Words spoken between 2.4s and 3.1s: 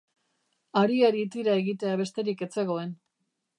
ez zegoen.